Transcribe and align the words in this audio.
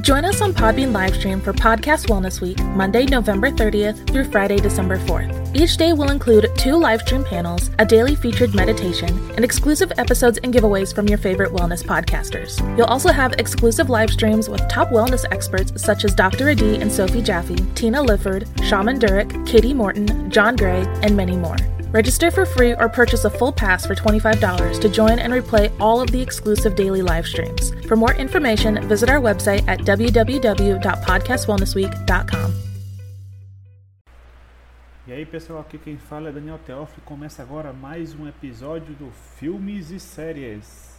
Join 0.00 0.24
us 0.24 0.40
on 0.40 0.52
Podbean 0.52 0.92
livestream 0.92 1.42
for 1.42 1.52
Podcast 1.52 2.06
Wellness 2.06 2.40
Week, 2.40 2.58
Monday, 2.76 3.04
November 3.04 3.50
30th 3.50 4.08
through 4.08 4.30
Friday, 4.30 4.56
December 4.56 4.96
4th. 4.98 5.56
Each 5.56 5.76
day 5.76 5.92
will 5.92 6.10
include 6.10 6.48
two 6.56 6.74
livestream 6.74 7.26
panels, 7.26 7.70
a 7.80 7.84
daily 7.84 8.14
featured 8.14 8.54
meditation, 8.54 9.08
and 9.32 9.44
exclusive 9.44 9.92
episodes 9.98 10.38
and 10.38 10.54
giveaways 10.54 10.94
from 10.94 11.08
your 11.08 11.18
favorite 11.18 11.52
wellness 11.52 11.82
podcasters. 11.82 12.58
You'll 12.78 12.86
also 12.86 13.10
have 13.10 13.32
exclusive 13.34 13.90
live 13.90 14.10
streams 14.10 14.48
with 14.48 14.66
top 14.68 14.90
wellness 14.90 15.24
experts 15.32 15.72
such 15.82 16.04
as 16.04 16.14
Dr. 16.14 16.48
Adi 16.48 16.76
and 16.76 16.92
Sophie 16.92 17.22
Jaffe, 17.22 17.56
Tina 17.74 18.00
Lifford, 18.00 18.48
Shaman 18.62 19.00
Durek, 19.00 19.46
Katie 19.46 19.74
Morton, 19.74 20.30
John 20.30 20.54
Gray, 20.54 20.86
and 21.02 21.16
many 21.16 21.36
more. 21.36 21.56
Register 21.90 22.30
for 22.30 22.44
free 22.44 22.74
or 22.74 22.90
purchase 22.90 23.24
a 23.24 23.30
full 23.30 23.50
pass 23.50 23.86
for 23.86 23.94
$25 23.94 24.78
to 24.80 24.88
join 24.90 25.18
and 25.18 25.32
replay 25.32 25.72
all 25.80 26.02
of 26.02 26.10
the 26.10 26.20
exclusive 26.20 26.76
daily 26.76 27.00
live 27.00 27.26
streams. 27.26 27.72
For 27.86 27.96
more 27.96 28.12
information, 28.14 28.86
visit 28.86 29.08
our 29.08 29.20
website 29.20 29.66
at 29.66 29.80
www.podcastwellnessweek.com. 29.80 32.52
E 35.06 35.12
aí 35.12 35.24
pessoal, 35.24 35.60
aqui 35.60 35.78
quem 35.78 35.96
fala 35.96 36.28
é 36.28 36.32
Daniel 36.32 36.58
Teófilo. 36.58 37.00
Começa 37.06 37.42
agora 37.42 37.72
mais 37.72 38.14
um 38.14 38.28
episódio 38.28 38.94
do 38.94 39.10
Filmes 39.38 39.90
e 39.90 39.98
Séries. 39.98 40.97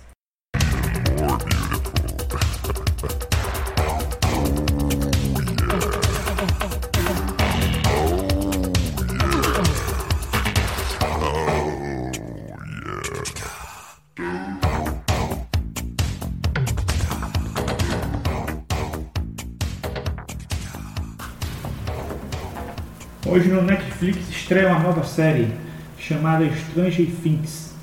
Hoje 23.26 23.50
no 23.50 23.62
Netflix 23.62 24.30
estreia 24.30 24.70
uma 24.70 24.80
nova 24.80 25.04
série 25.04 25.54
chamada 26.00 26.50
Stranger 26.50 27.08
Things. 27.22 27.74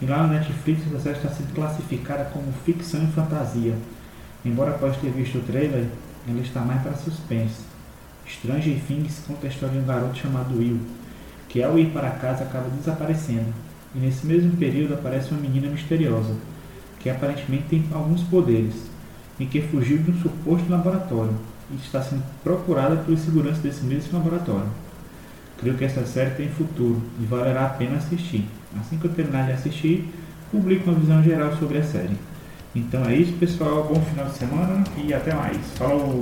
E 0.00 0.06
lá 0.06 0.22
no 0.22 0.32
Netflix 0.32 0.86
essa 0.86 1.00
série 1.00 1.16
está 1.16 1.28
sendo 1.30 1.52
classificada 1.52 2.24
como 2.26 2.52
ficção 2.64 3.02
e 3.02 3.08
fantasia. 3.08 3.74
Embora 4.44 4.70
após 4.70 4.96
ter 4.98 5.10
visto 5.10 5.38
o 5.38 5.42
trailer, 5.42 5.86
ela 6.28 6.40
está 6.40 6.60
mais 6.60 6.80
para 6.82 6.94
suspense. 6.94 7.62
Stranger 8.26 8.78
Things 8.86 9.22
conta 9.26 9.46
a 9.46 9.50
história 9.50 9.74
de 9.74 9.80
um 9.80 9.86
garoto 9.86 10.16
chamado 10.16 10.56
Will, 10.56 10.80
que 11.48 11.62
ao 11.62 11.78
ir 11.78 11.90
para 11.90 12.10
casa 12.10 12.44
acaba 12.44 12.68
desaparecendo. 12.70 13.52
E 13.96 13.98
nesse 13.98 14.26
mesmo 14.26 14.56
período 14.56 14.94
aparece 14.94 15.30
uma 15.30 15.40
menina 15.40 15.68
misteriosa, 15.68 16.34
que 17.00 17.08
aparentemente 17.08 17.64
tem 17.70 17.84
alguns 17.92 18.22
poderes, 18.24 18.74
e 19.38 19.46
que 19.46 19.62
fugiu 19.62 19.98
de 19.98 20.10
um 20.10 20.20
suposto 20.20 20.70
laboratório 20.70 21.34
e 21.70 21.76
está 21.76 22.00
sendo 22.02 22.22
procurada 22.42 22.96
pelos 22.96 23.20
seguranças 23.20 23.62
desse 23.62 23.84
mesmo 23.84 24.18
laboratório. 24.18 24.68
Creio 25.58 25.76
que 25.76 25.84
essa 25.84 26.04
série 26.04 26.30
tem 26.30 26.48
futuro 26.48 27.02
e 27.20 27.24
valerá 27.24 27.66
a 27.66 27.70
pena 27.70 27.96
assistir. 27.96 28.44
Assim 28.78 28.98
que 28.98 29.06
eu 29.06 29.12
terminar 29.12 29.46
de 29.46 29.52
assistir, 29.52 30.08
publico 30.50 30.90
uma 30.90 30.98
visão 30.98 31.22
geral 31.22 31.56
sobre 31.56 31.78
a 31.78 31.82
série. 31.82 32.16
Então 32.74 33.04
é 33.06 33.16
isso, 33.16 33.32
pessoal. 33.32 33.90
Bom 33.92 34.00
final 34.02 34.26
de 34.26 34.36
semana 34.36 34.84
e 35.02 35.14
até 35.14 35.34
mais. 35.34 35.56
Falou! 35.78 36.20